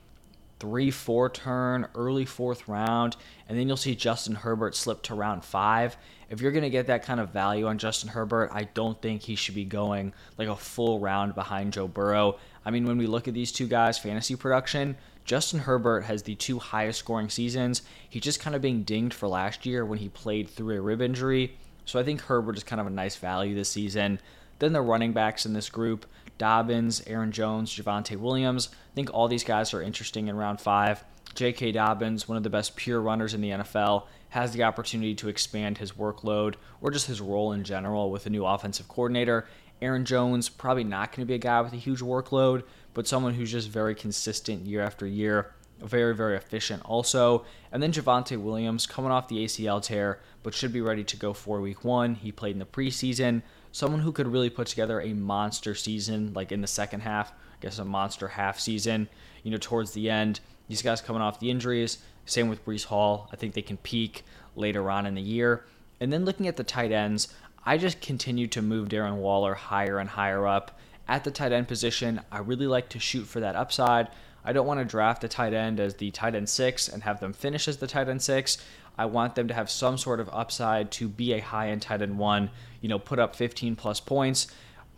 three 0.59 0.91
four 0.91 1.29
turn, 1.29 1.87
early 1.95 2.25
fourth 2.25 2.67
round, 2.67 3.17
and 3.47 3.59
then 3.59 3.69
you'll 3.69 3.77
see 3.77 3.95
Justin 3.95 4.37
Herbert 4.37 4.75
slip 4.75 5.03
to 5.03 5.15
round 5.15 5.45
five. 5.45 5.99
If 6.31 6.41
you're 6.41 6.53
gonna 6.53 6.71
get 6.71 6.87
that 6.87 7.05
kind 7.05 7.21
of 7.21 7.29
value 7.29 7.67
on 7.67 7.77
Justin 7.77 8.09
Herbert, 8.09 8.51
I 8.55 8.65
don't 8.73 9.01
think 9.03 9.21
he 9.21 9.35
should 9.35 9.55
be 9.55 9.65
going 9.67 10.15
like 10.39 10.49
a 10.49 10.57
full 10.57 10.99
round 10.99 11.35
behind 11.35 11.75
Joe 11.75 11.89
Burrow. 11.89 12.39
I 12.65 12.71
mean, 12.71 12.87
when 12.87 12.97
we 12.97 13.07
look 13.07 13.29
at 13.29 13.35
these 13.35 13.53
two 13.53 13.67
guys' 13.67 13.99
fantasy 13.99 14.35
production, 14.35 14.97
Justin 15.29 15.61
Herbert 15.61 16.05
has 16.05 16.23
the 16.23 16.37
two 16.37 16.59
highest 16.59 17.01
scoring 17.01 17.29
seasons. 17.29 17.83
He's 18.09 18.23
just 18.23 18.41
kind 18.41 18.57
of 18.57 18.63
being 18.63 18.83
dinged 18.83 19.13
for 19.13 19.29
last 19.29 19.67
year 19.67 19.85
when 19.85 19.99
he 19.99 20.09
played 20.09 20.49
through 20.49 20.75
a 20.75 20.81
rib 20.81 21.03
injury. 21.03 21.55
So 21.85 22.01
I 22.01 22.03
think 22.03 22.23
Herbert 22.23 22.57
is 22.57 22.65
kind 22.65 22.81
of 22.81 22.87
a 22.87 22.91
nice 22.91 23.17
value 23.17 23.55
this 23.55 23.69
season. 23.69 24.21
Then 24.59 24.73
the 24.73 24.81
running 24.81 25.13
backs 25.13 25.45
in 25.45 25.53
this 25.53 25.69
group 25.69 26.07
Dobbins, 26.39 27.03
Aaron 27.07 27.31
Jones, 27.31 27.71
Javonte 27.71 28.17
Williams. 28.17 28.71
I 28.73 28.95
think 28.95 29.13
all 29.13 29.29
these 29.29 29.45
guys 29.45 29.75
are 29.75 29.83
interesting 29.83 30.29
in 30.29 30.37
round 30.37 30.63
five. 30.63 31.05
J.K. 31.35 31.73
Dobbins, 31.73 32.27
one 32.27 32.39
of 32.39 32.43
the 32.43 32.49
best 32.49 32.75
pure 32.75 33.01
runners 33.01 33.35
in 33.35 33.43
the 33.43 33.51
NFL, 33.51 34.05
has 34.31 34.53
the 34.53 34.63
opportunity 34.63 35.15
to 35.17 35.29
expand 35.29 35.77
his 35.77 35.93
workload 35.93 36.55
or 36.81 36.91
just 36.91 37.07
his 37.07 37.21
role 37.21 37.53
in 37.53 37.65
general 37.65 38.11
with 38.11 38.25
a 38.25 38.31
new 38.31 38.47
offensive 38.47 38.89
coordinator. 38.89 39.47
Aaron 39.81 40.05
Jones, 40.05 40.49
probably 40.49 40.85
not 40.85 41.13
going 41.13 41.27
to 41.27 41.29
be 41.29 41.35
a 41.35 41.39
guy 41.39 41.61
with 41.61 41.73
a 41.73 41.77
huge 41.77 42.01
workload, 42.01 42.65
but 42.95 43.07
someone 43.07 43.35
who's 43.35 43.53
just 43.53 43.69
very 43.69 43.95
consistent 43.95 44.67
year 44.67 44.83
after 44.83 45.07
year, 45.07 45.53
very, 45.81 46.15
very 46.15 46.37
efficient 46.37 46.83
also. 46.85 47.45
And 47.71 47.83
then 47.83 47.93
Javonte 47.93 48.41
Williams 48.41 48.87
coming 48.87 49.11
off 49.11 49.29
the 49.29 49.45
ACL 49.45 49.83
tear, 49.83 50.21
but 50.43 50.55
should 50.55 50.73
be 50.73 50.81
ready 50.81 51.05
to 51.05 51.17
go 51.17 51.33
for 51.33 51.61
week 51.61 51.85
one. 51.85 52.17
He 52.17 52.33
played 52.33 52.55
in 52.55 52.59
the 52.59 52.67
preseason. 52.67 53.43
Someone 53.71 54.01
who 54.01 54.13
could 54.13 54.27
really 54.27 54.51
put 54.51 54.67
together 54.67 55.01
a 55.01 55.13
monster 55.13 55.75
season, 55.75 56.33
like 56.35 56.51
in 56.51 56.61
the 56.61 56.67
second 56.67 57.01
half, 57.01 57.31
I 57.31 57.61
guess 57.61 57.79
a 57.79 57.85
monster 57.85 58.29
half 58.29 58.59
season, 58.59 59.09
you 59.43 59.51
know, 59.51 59.59
towards 59.61 59.93
the 59.93 60.11
end. 60.11 60.41
These 60.69 60.83
guys 60.83 61.01
coming 61.01 61.23
off 61.23 61.41
the 61.41 61.51
injuries. 61.51 61.99
Same 62.25 62.49
with 62.49 62.65
Breece 62.65 62.85
Hall. 62.85 63.29
I 63.33 63.37
think 63.37 63.55
they 63.55 63.63
can 63.63 63.79
peak 63.79 64.25
later 64.55 64.91
on 64.91 65.07
in 65.07 65.15
the 65.15 65.23
year. 65.23 65.65
And 66.01 66.13
then 66.13 66.25
looking 66.25 66.47
at 66.47 66.57
the 66.57 66.65
tight 66.65 66.93
ends, 66.93 67.29
I 67.69 67.77
just 67.77 68.01
continue 68.01 68.47
to 68.47 68.63
move 68.63 68.89
Darren 68.89 69.17
Waller 69.17 69.53
higher 69.53 69.99
and 69.99 70.09
higher 70.09 70.47
up 70.47 70.79
at 71.07 71.25
the 71.25 71.31
tight 71.31 71.53
end 71.53 71.69
position. 71.69 72.23
I 72.33 72.39
really 72.39 72.67
like 72.67 72.89
to 72.89 72.99
shoot 72.99 73.27
for 73.27 73.41
that 73.41 73.57
upside. 73.57 74.09
I 74.43 74.55
don't 74.55 74.67
want 74.67 74.81
to 74.81 74.87
draft 74.87 75.23
a 75.23 75.29
tight 75.29 75.53
end 75.53 75.79
as 75.79 75.97
the 75.97 76.11
tight 76.11 76.35
end 76.35 76.49
six 76.49 76.89
and 76.89 77.03
have 77.03 77.21
them 77.21 77.35
finish 77.35 77.69
as 77.69 77.77
the 77.77 77.87
tight 77.87 78.09
end 78.09 78.23
six. 78.23 78.57
I 78.97 79.05
want 79.05 79.35
them 79.35 79.49
to 79.49 79.55
have 79.55 79.69
some 79.69 79.99
sort 79.99 80.19
of 80.19 80.31
upside 80.33 80.91
to 80.93 81.11
be 81.11 81.35
a 81.35 81.41
high 81.41 81.69
end 81.69 81.83
tight 81.83 82.01
end 82.01 82.17
one, 82.17 82.49
you 82.81 82.89
know, 82.89 82.99
put 82.99 83.19
up 83.19 83.37
15 83.37 83.77
plus 83.77 84.01
points. 84.01 84.47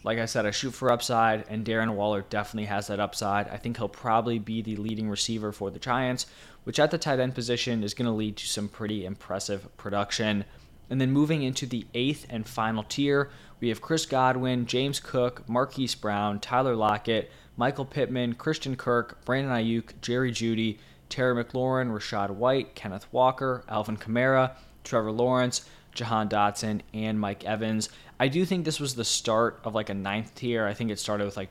Like 0.04 0.20
I 0.20 0.26
said, 0.26 0.46
I 0.46 0.52
shoot 0.52 0.70
for 0.70 0.92
upside, 0.92 1.46
and 1.48 1.66
Darren 1.66 1.96
Waller 1.96 2.24
definitely 2.30 2.66
has 2.66 2.86
that 2.86 3.00
upside. 3.00 3.48
I 3.48 3.56
think 3.56 3.78
he'll 3.78 3.88
probably 3.88 4.38
be 4.38 4.62
the 4.62 4.76
leading 4.76 5.10
receiver 5.10 5.50
for 5.50 5.72
the 5.72 5.80
Giants, 5.80 6.24
which 6.62 6.78
at 6.78 6.92
the 6.92 6.98
tight 6.98 7.18
end 7.18 7.34
position 7.34 7.82
is 7.82 7.94
going 7.94 8.06
to 8.06 8.12
lead 8.12 8.36
to 8.36 8.46
some 8.46 8.68
pretty 8.68 9.04
impressive 9.04 9.76
production. 9.76 10.44
And 10.90 11.00
then 11.00 11.12
moving 11.12 11.42
into 11.42 11.66
the 11.66 11.86
eighth 11.94 12.26
and 12.28 12.46
final 12.46 12.82
tier, 12.82 13.30
we 13.60 13.68
have 13.68 13.80
Chris 13.80 14.04
Godwin, 14.06 14.66
James 14.66 15.00
Cook, 15.00 15.48
Marquise 15.48 15.94
Brown, 15.94 16.40
Tyler 16.40 16.74
Lockett, 16.74 17.30
Michael 17.56 17.84
Pittman, 17.84 18.34
Christian 18.34 18.76
Kirk, 18.76 19.24
Brandon 19.24 19.52
Aiyuk, 19.52 19.92
Jerry 20.00 20.32
Jeudy, 20.32 20.78
Terry 21.08 21.44
McLaurin, 21.44 21.90
Rachaad 21.90 22.30
White, 22.30 22.74
Kenneth 22.74 23.06
Walker, 23.12 23.64
Alvin 23.68 23.96
Kamara, 23.96 24.52
Trevor 24.84 25.12
Lawrence, 25.12 25.68
Jahan 25.94 26.28
Dotson, 26.28 26.80
and 26.94 27.20
Mike 27.20 27.44
Evans. 27.44 27.90
I 28.18 28.28
do 28.28 28.44
think 28.44 28.64
this 28.64 28.80
was 28.80 28.94
the 28.94 29.04
start 29.04 29.60
of 29.64 29.74
like 29.74 29.90
a 29.90 29.94
ninth 29.94 30.34
tier. 30.34 30.66
I 30.66 30.74
think 30.74 30.90
it 30.90 30.98
started 30.98 31.24
with 31.24 31.36
like 31.36 31.50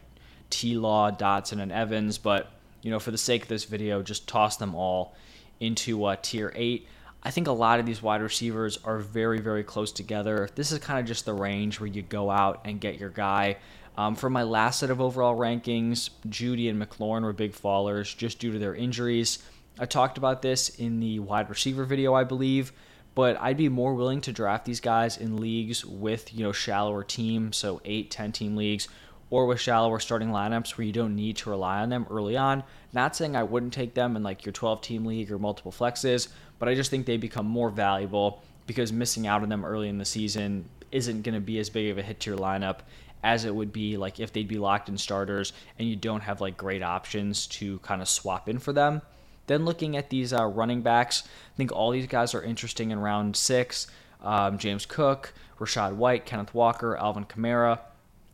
T 0.50 0.76
Law, 0.76 1.12
Dotson, 1.12 1.62
and 1.62 1.72
Evans, 1.72 2.18
but 2.18 2.52
you 2.82 2.92
know, 2.92 3.00
for 3.00 3.12
the 3.12 3.18
sake 3.18 3.44
of 3.44 3.50
this 3.50 3.66
video, 3.66 4.02
just 4.02 4.28
toss 4.28 4.58
them 4.58 4.74
all 4.76 5.14
into 5.60 6.06
uh, 6.06 6.16
tier 6.22 6.52
eight. 6.56 6.88
I 7.22 7.32
think 7.32 7.48
a 7.48 7.52
lot 7.52 7.80
of 7.80 7.86
these 7.86 8.02
wide 8.02 8.22
receivers 8.22 8.80
are 8.86 9.00
very, 9.00 9.40
very 9.42 9.64
close 9.64 9.92
together. 9.92 10.50
This 10.56 10.72
is 10.72 10.80
kind 10.80 11.00
of 11.00 11.06
just 11.06 11.26
the 11.26 11.34
range 11.34 11.80
where 11.80 11.88
you 11.88 12.02
go 12.02 12.30
out 12.30 12.62
and 12.64 12.80
get 12.80 13.00
your 13.00 13.10
guy. 13.10 13.58
Um, 13.98 14.16
for 14.16 14.30
my 14.30 14.44
last 14.44 14.80
set 14.80 14.90
of 14.90 15.02
overall 15.02 15.36
rankings, 15.38 16.12
Jeudy 16.30 16.70
and 16.70 16.82
McLaurin 16.82 17.24
were 17.24 17.34
big 17.34 17.52
fallers 17.52 18.16
just 18.16 18.40
due 18.40 18.54
to 18.54 18.60
their 18.60 18.74
injuries. 18.74 19.40
I 19.78 19.86
talked 19.86 20.18
about 20.18 20.42
this 20.42 20.70
in 20.70 21.02
the 21.02 21.20
wide 21.20 21.50
receiver 21.50 21.84
video, 21.84 22.14
I 22.14 22.24
believe, 22.24 22.72
but 23.16 23.38
I'd 23.42 23.58
be 23.58 23.68
more 23.68 23.94
willing 23.94 24.22
to 24.22 24.32
draft 24.32 24.64
these 24.64 24.80
guys 24.80 25.18
in 25.18 25.38
leagues 25.38 25.84
with, 25.84 26.34
you 26.34 26.44
know, 26.44 26.54
shallower 26.54 27.04
teams, 27.04 27.58
so 27.58 27.82
8, 27.84 28.10
10 28.10 28.32
team 28.32 28.56
leagues, 28.56 28.88
or 29.30 29.46
with 29.46 29.60
shallower 29.60 30.00
starting 30.00 30.30
lineups 30.30 30.78
where 30.78 30.88
you 30.88 30.94
don't 30.94 31.16
need 31.16 31.36
to 31.38 31.50
rely 31.50 31.80
on 31.80 31.90
them 31.90 32.08
early 32.10 32.38
on. 32.38 32.64
Not 32.94 33.16
saying 33.16 33.36
I 33.36 33.44
wouldn't 33.44 33.74
take 33.74 33.94
them 33.94 34.16
in 34.16 34.24
like 34.24 34.46
your 34.46 34.54
12 34.54 34.82
team 34.82 35.06
league 35.06 35.32
or 35.32 35.38
multiple 35.38 35.72
flexes, 35.72 36.30
but 36.60 36.70
I 36.70 36.76
just 36.76 36.92
think 36.92 37.06
they 37.06 37.18
become 37.18 37.46
more 37.46 37.70
valuable 37.70 38.44
because 38.68 38.94
missing 38.94 39.26
out 39.26 39.42
on 39.42 39.50
them 39.50 39.66
early 39.66 39.90
in 39.90 39.98
the 39.98 40.06
season 40.06 40.66
isn't 40.92 41.24
going 41.24 41.36
to 41.36 41.42
be 41.42 41.60
as 41.60 41.70
big 41.70 41.90
of 41.90 41.98
a 41.98 42.04
hit 42.04 42.20
to 42.22 42.32
your 42.32 42.40
lineup 42.40 42.80
as 43.24 43.46
it 43.46 43.54
would 43.54 43.74
be 43.74 43.98
like 43.98 44.20
if 44.20 44.32
they'd 44.32 44.48
be 44.48 44.58
locked 44.58 44.90
in 44.90 44.98
starters 44.98 45.54
and 45.78 45.88
you 45.88 45.96
don't 45.96 46.22
have 46.22 46.42
like 46.42 46.58
great 46.58 46.84
options 46.84 47.48
to 47.48 47.80
kind 47.80 48.02
of 48.02 48.08
swap 48.08 48.48
in 48.48 48.60
for 48.60 48.74
them. 48.74 49.02
Then 49.48 49.66
looking 49.66 49.98
at 49.98 50.10
these 50.10 50.32
uh, 50.32 50.46
running 50.46 50.82
backs, 50.82 51.24
I 51.26 51.58
think 51.58 51.72
all 51.72 51.92
these 51.92 52.08
guys 52.08 52.36
are 52.36 52.44
interesting 52.44 52.92
in 52.92 53.00
round 53.00 53.36
six. 53.36 53.88
Um, 54.22 54.58
James 54.58 54.86
Cook, 54.86 55.34
Rachaad 55.60 55.96
White, 55.96 56.26
Kenneth 56.26 56.54
Walker, 56.54 56.96
Alvin 56.96 57.26
Kamara. 57.26 57.80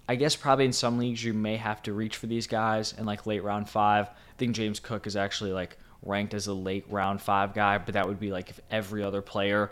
I 0.08 0.16
guess 0.16 0.36
probably 0.36 0.66
in 0.66 0.74
some 0.74 1.00
leagues 1.00 1.24
you 1.24 1.34
may 1.34 1.58
have 1.58 1.82
to 1.84 1.94
reach 1.94 2.18
for 2.18 2.28
these 2.28 2.48
guys 2.48 2.94
in 2.94 3.06
like 3.06 3.26
late 3.26 3.44
round 3.44 3.70
five. 3.70 4.08
I 4.08 4.38
think 4.38 4.56
James 4.56 4.80
Cook 4.80 5.08
is 5.08 5.16
actually 5.16 5.52
like 5.52 5.78
ranked 6.02 6.34
as 6.34 6.48
a 6.48 6.54
late 6.54 6.86
round 6.90 7.22
five 7.22 7.54
guy, 7.54 7.78
but 7.78 7.94
that 7.94 8.08
would 8.08 8.20
be 8.20 8.32
like 8.32 8.50
if 8.50 8.60
every 8.70 9.04
other 9.04 9.22
player 9.22 9.72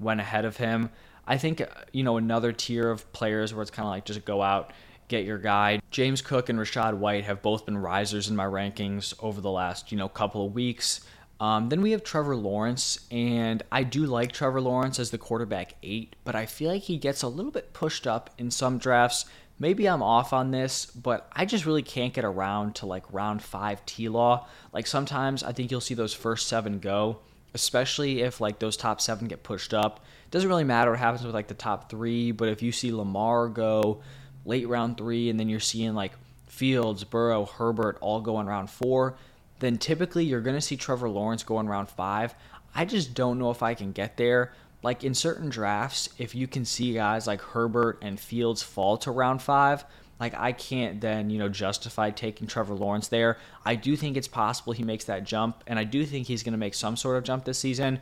went 0.00 0.20
ahead 0.20 0.44
of 0.44 0.56
him. 0.56 0.90
I 1.26 1.38
think, 1.38 1.60
uh, 1.60 1.66
you 1.92 2.02
know, 2.02 2.16
another 2.16 2.52
tier 2.52 2.90
of 2.90 3.10
players 3.12 3.54
where 3.54 3.62
it's 3.62 3.70
kind 3.70 3.86
of 3.86 3.90
like 3.90 4.04
just 4.04 4.24
go 4.24 4.42
out, 4.42 4.72
get 5.08 5.24
your 5.24 5.38
guy. 5.38 5.80
James 5.90 6.22
Cook 6.22 6.48
and 6.48 6.58
Rachaad 6.58 6.94
White 6.94 7.24
have 7.24 7.42
both 7.42 7.66
been 7.66 7.78
risers 7.78 8.28
in 8.28 8.36
my 8.36 8.44
rankings 8.44 9.14
over 9.20 9.40
the 9.40 9.50
last, 9.50 9.90
you 9.92 9.98
know, 9.98 10.08
couple 10.08 10.46
of 10.46 10.54
weeks. 10.54 11.00
Um, 11.40 11.68
then 11.68 11.82
we 11.82 11.90
have 11.90 12.04
Trevor 12.04 12.36
Lawrence, 12.36 13.06
and 13.10 13.62
I 13.72 13.82
do 13.82 14.06
like 14.06 14.32
Trevor 14.32 14.60
Lawrence 14.60 14.98
as 14.98 15.10
the 15.10 15.18
quarterback 15.18 15.74
eight, 15.82 16.14
but 16.24 16.36
I 16.36 16.46
feel 16.46 16.70
like 16.70 16.82
he 16.82 16.96
gets 16.96 17.22
a 17.22 17.28
little 17.28 17.50
bit 17.50 17.72
pushed 17.72 18.06
up 18.06 18.30
in 18.38 18.50
some 18.50 18.78
drafts. 18.78 19.24
Maybe 19.58 19.88
I'm 19.88 20.02
off 20.02 20.32
on 20.32 20.50
this, 20.50 20.86
but 20.86 21.28
I 21.32 21.44
just 21.44 21.64
really 21.64 21.82
can't 21.82 22.12
get 22.12 22.24
around 22.24 22.74
to 22.76 22.86
like 22.86 23.04
round 23.12 23.42
five 23.42 23.84
T 23.86 24.08
Law. 24.08 24.48
Like 24.72 24.86
sometimes 24.86 25.42
I 25.42 25.52
think 25.52 25.70
you'll 25.70 25.80
see 25.80 25.94
those 25.94 26.12
first 26.12 26.48
seven 26.48 26.80
go, 26.80 27.20
especially 27.54 28.22
if 28.22 28.40
like 28.40 28.58
those 28.58 28.76
top 28.76 29.00
seven 29.00 29.28
get 29.28 29.44
pushed 29.44 29.72
up. 29.72 30.04
Doesn't 30.32 30.48
really 30.48 30.64
matter 30.64 30.90
what 30.90 30.98
happens 30.98 31.24
with 31.24 31.34
like 31.34 31.46
the 31.46 31.54
top 31.54 31.88
three, 31.88 32.32
but 32.32 32.48
if 32.48 32.62
you 32.62 32.72
see 32.72 32.92
Lamar 32.92 33.48
go 33.48 34.02
late 34.44 34.68
round 34.68 34.96
three 34.96 35.30
and 35.30 35.38
then 35.38 35.48
you're 35.48 35.60
seeing 35.60 35.94
like 35.94 36.12
Fields, 36.48 37.04
Burrow, 37.04 37.46
Herbert 37.46 37.98
all 38.00 38.20
go 38.20 38.40
in 38.40 38.46
round 38.46 38.70
four, 38.70 39.16
then 39.60 39.78
typically 39.78 40.24
you're 40.24 40.40
going 40.40 40.56
to 40.56 40.60
see 40.60 40.76
Trevor 40.76 41.08
Lawrence 41.08 41.44
go 41.44 41.60
in 41.60 41.68
round 41.68 41.88
five. 41.88 42.34
I 42.74 42.84
just 42.84 43.14
don't 43.14 43.38
know 43.38 43.52
if 43.52 43.62
I 43.62 43.74
can 43.74 43.92
get 43.92 44.16
there. 44.16 44.52
Like 44.84 45.02
in 45.02 45.14
certain 45.14 45.48
drafts, 45.48 46.10
if 46.18 46.34
you 46.34 46.46
can 46.46 46.66
see 46.66 46.92
guys 46.92 47.26
like 47.26 47.40
Herbert 47.40 48.00
and 48.02 48.20
Fields 48.20 48.62
fall 48.62 48.98
to 48.98 49.10
round 49.10 49.40
five, 49.40 49.82
like 50.20 50.34
I 50.34 50.52
can't 50.52 51.00
then, 51.00 51.30
you 51.30 51.38
know, 51.38 51.48
justify 51.48 52.10
taking 52.10 52.46
Trevor 52.46 52.74
Lawrence 52.74 53.08
there. 53.08 53.38
I 53.64 53.76
do 53.76 53.96
think 53.96 54.14
it's 54.14 54.28
possible 54.28 54.74
he 54.74 54.82
makes 54.82 55.06
that 55.06 55.24
jump, 55.24 55.64
and 55.66 55.78
I 55.78 55.84
do 55.84 56.04
think 56.04 56.26
he's 56.26 56.42
going 56.42 56.52
to 56.52 56.58
make 56.58 56.74
some 56.74 56.98
sort 56.98 57.16
of 57.16 57.24
jump 57.24 57.46
this 57.46 57.58
season. 57.58 57.98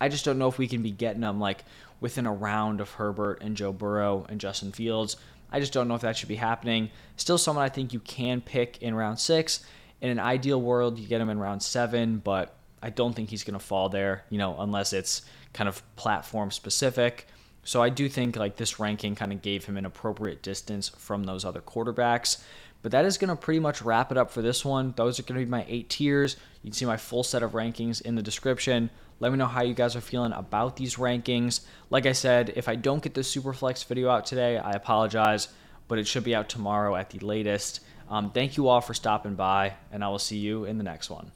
I 0.00 0.08
just 0.08 0.24
don't 0.24 0.36
know 0.36 0.48
if 0.48 0.58
we 0.58 0.66
can 0.66 0.82
be 0.82 0.90
getting 0.90 1.20
them 1.20 1.38
like 1.38 1.62
within 2.00 2.26
a 2.26 2.32
round 2.32 2.80
of 2.80 2.90
Herbert 2.90 3.40
and 3.40 3.56
Joe 3.56 3.72
Burrow 3.72 4.26
and 4.28 4.40
Justin 4.40 4.72
Fields. 4.72 5.16
I 5.52 5.60
just 5.60 5.72
don't 5.72 5.86
know 5.86 5.94
if 5.94 6.00
that 6.00 6.16
should 6.16 6.28
be 6.28 6.34
happening. 6.34 6.90
Still, 7.16 7.38
someone 7.38 7.64
I 7.64 7.68
think 7.68 7.92
you 7.92 8.00
can 8.00 8.40
pick 8.40 8.82
in 8.82 8.96
round 8.96 9.20
six. 9.20 9.64
In 10.00 10.10
an 10.10 10.18
ideal 10.18 10.60
world, 10.60 10.98
you 10.98 11.06
get 11.06 11.20
him 11.20 11.30
in 11.30 11.38
round 11.38 11.62
seven, 11.62 12.18
but 12.18 12.56
I 12.82 12.90
don't 12.90 13.14
think 13.14 13.30
he's 13.30 13.44
going 13.44 13.58
to 13.58 13.64
fall 13.64 13.88
there, 13.88 14.24
you 14.28 14.38
know, 14.38 14.56
unless 14.58 14.92
it's 14.92 15.22
kind 15.52 15.68
of 15.68 15.82
platform 15.96 16.50
specific. 16.50 17.26
So 17.64 17.82
I 17.82 17.88
do 17.88 18.08
think 18.08 18.36
like 18.36 18.56
this 18.56 18.78
ranking 18.78 19.14
kind 19.16 19.32
of 19.32 19.42
gave 19.42 19.64
him 19.64 19.76
an 19.76 19.86
appropriate 19.86 20.42
distance 20.42 20.88
from 20.88 21.24
those 21.24 21.44
other 21.44 21.60
quarterbacks. 21.60 22.42
But 22.82 22.92
that 22.92 23.04
is 23.04 23.18
going 23.18 23.30
to 23.30 23.36
pretty 23.36 23.58
much 23.58 23.82
wrap 23.82 24.12
it 24.12 24.18
up 24.18 24.30
for 24.30 24.42
this 24.42 24.64
one. 24.64 24.94
Those 24.96 25.18
are 25.18 25.24
going 25.24 25.40
to 25.40 25.44
be 25.44 25.50
my 25.50 25.64
eight 25.66 25.88
tiers. 25.88 26.36
You 26.62 26.70
can 26.70 26.74
see 26.74 26.84
my 26.84 26.96
full 26.96 27.24
set 27.24 27.42
of 27.42 27.52
rankings 27.52 28.00
in 28.00 28.14
the 28.14 28.22
description. 28.22 28.90
Let 29.18 29.32
me 29.32 29.38
know 29.38 29.46
how 29.46 29.62
you 29.62 29.74
guys 29.74 29.96
are 29.96 30.00
feeling 30.00 30.32
about 30.32 30.76
these 30.76 30.96
rankings. 30.96 31.62
Like 31.90 32.06
I 32.06 32.12
said, 32.12 32.52
if 32.54 32.68
I 32.68 32.76
don't 32.76 33.02
get 33.02 33.14
the 33.14 33.22
Superflex 33.22 33.84
video 33.86 34.10
out 34.10 34.26
today, 34.26 34.58
I 34.58 34.72
apologize, 34.72 35.48
but 35.88 35.98
it 35.98 36.06
should 36.06 36.22
be 36.22 36.34
out 36.34 36.48
tomorrow 36.48 36.94
at 36.94 37.10
the 37.10 37.18
latest. 37.18 37.80
Um, 38.08 38.30
thank 38.30 38.56
you 38.56 38.68
all 38.68 38.80
for 38.80 38.94
stopping 38.94 39.34
by, 39.34 39.74
and 39.90 40.04
I 40.04 40.08
will 40.08 40.20
see 40.20 40.38
you 40.38 40.64
in 40.64 40.78
the 40.78 40.84
next 40.84 41.10
one. 41.10 41.24